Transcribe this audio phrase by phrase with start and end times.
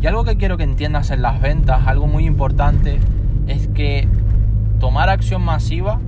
[0.00, 3.00] Y algo que quiero que entiendas en las ventas, algo muy importante,
[3.46, 4.08] es que
[4.78, 6.00] tomar acción masiva,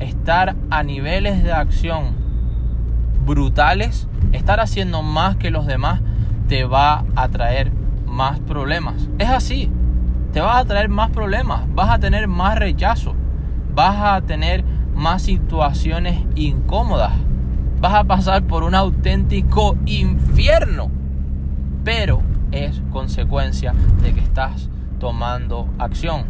[0.00, 2.16] estar a niveles de acción
[3.24, 6.00] brutales, estar haciendo más que los demás,
[6.48, 7.72] te va a traer
[8.06, 9.08] más problemas.
[9.18, 9.70] Es así,
[10.32, 13.14] te vas a traer más problemas, vas a tener más rechazo,
[13.74, 17.12] vas a tener más situaciones incómodas,
[17.80, 20.90] vas a pasar por un auténtico infierno,
[21.84, 22.22] pero
[22.52, 24.68] es consecuencia de que estás
[24.98, 26.24] tomando acción.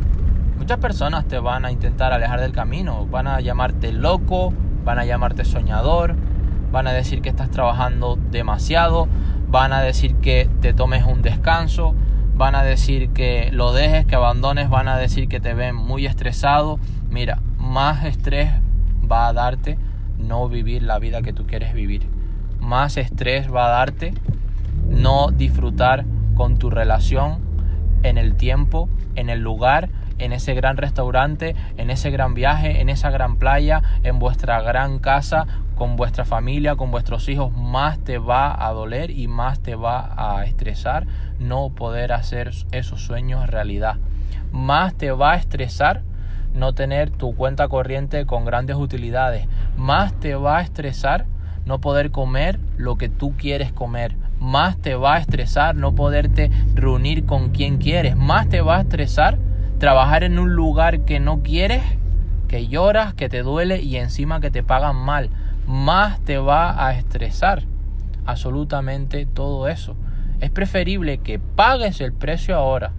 [0.59, 4.53] Muchas personas te van a intentar alejar del camino, van a llamarte loco,
[4.85, 6.17] van a llamarte soñador,
[6.73, 9.09] van a decir que estás trabajando demasiado,
[9.49, 11.95] van a decir que te tomes un descanso,
[12.35, 16.07] van a decir que lo dejes, que abandones, van a decir que te ven muy
[16.07, 16.79] estresado.
[17.11, 18.51] Mira, más estrés
[19.11, 19.79] va a darte
[20.19, 22.09] no vivir la vida que tú quieres vivir.
[22.61, 24.15] Más estrés va a darte
[24.97, 27.41] no disfrutar con tu relación
[28.03, 32.89] en el tiempo, en el lugar, en ese gran restaurante, en ese gran viaje, en
[32.89, 38.17] esa gran playa, en vuestra gran casa, con vuestra familia, con vuestros hijos, más te
[38.17, 41.07] va a doler y más te va a estresar
[41.39, 43.97] no poder hacer esos sueños realidad.
[44.53, 46.03] Más te va a estresar
[46.55, 49.47] no tener tu cuenta corriente con grandes utilidades.
[49.77, 51.27] Más te va a estresar
[51.67, 54.15] no poder comer lo que tú quieres comer.
[54.41, 58.17] Más te va a estresar no poderte reunir con quien quieres.
[58.17, 59.39] Más te va a estresar
[59.79, 61.83] trabajar en un lugar que no quieres,
[62.49, 65.31] que lloras, que te duele y encima que te pagan mal.
[65.67, 67.65] Más te va a estresar
[68.25, 69.97] absolutamente todo eso.
[70.41, 72.93] Es preferible que pagues el precio ahora.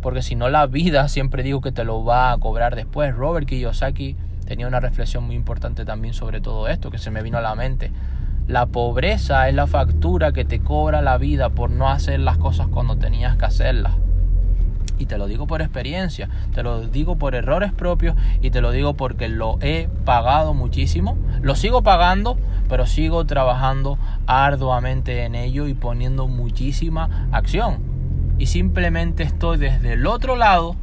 [0.00, 3.14] Porque si no la vida siempre digo que te lo va a cobrar después.
[3.14, 7.38] Robert Kiyosaki tenía una reflexión muy importante también sobre todo esto que se me vino
[7.38, 7.90] a la mente.
[8.48, 12.68] La pobreza es la factura que te cobra la vida por no hacer las cosas
[12.68, 13.92] cuando tenías que hacerlas
[15.02, 18.70] y te lo digo por experiencia, te lo digo por errores propios y te lo
[18.70, 22.38] digo porque lo he pagado muchísimo, lo sigo pagando,
[22.68, 27.80] pero sigo trabajando arduamente en ello y poniendo muchísima acción.
[28.38, 30.76] Y simplemente estoy desde el otro lado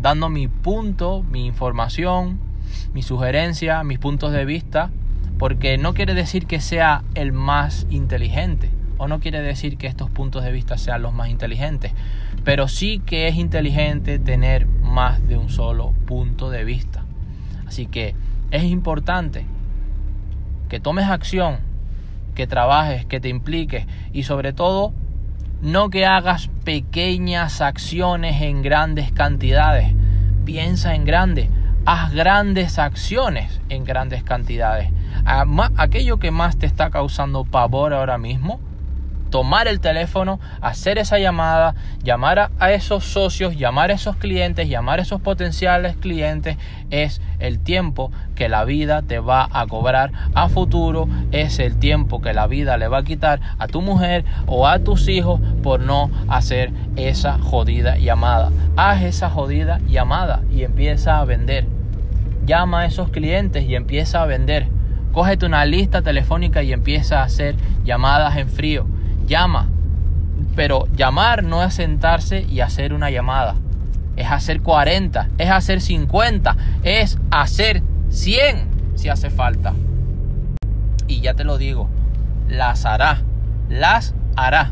[0.00, 2.40] dando mi punto, mi información,
[2.92, 4.90] mi sugerencia, mis puntos de vista,
[5.38, 10.10] porque no quiere decir que sea el más inteligente o no quiere decir que estos
[10.10, 11.92] puntos de vista sean los más inteligentes,
[12.44, 17.04] pero sí que es inteligente tener más de un solo punto de vista.
[17.66, 18.14] Así que
[18.50, 19.44] es importante
[20.68, 21.58] que tomes acción,
[22.34, 24.92] que trabajes, que te impliques y sobre todo
[25.62, 29.94] no que hagas pequeñas acciones en grandes cantidades.
[30.44, 31.50] Piensa en grande,
[31.86, 34.90] haz grandes acciones en grandes cantidades.
[35.76, 38.60] Aquello que más te está causando pavor ahora mismo,
[39.30, 44.98] tomar el teléfono, hacer esa llamada, llamar a, esos socios, llamar a esos clientes, llamar
[44.98, 46.56] a esos potenciales clientes,
[46.90, 52.20] es el tiempo que la vida te va a cobrar a futuro, es el tiempo
[52.20, 55.80] que la vida le va a quitar a tu mujer o a tus hijos por
[55.80, 58.50] no hacer esa jodida llamada.
[58.76, 61.75] Haz esa jodida llamada y empieza a vender.
[62.46, 64.68] Llama a esos clientes y empieza a vender.
[65.12, 68.86] Cógete una lista telefónica y empieza a hacer llamadas en frío
[69.26, 69.68] llama.
[70.54, 73.56] Pero llamar no es sentarse y hacer una llamada.
[74.16, 79.74] Es hacer 40, es hacer 50, es hacer 100 si hace falta.
[81.06, 81.88] Y ya te lo digo,
[82.48, 83.22] las hará,
[83.68, 84.70] las hará.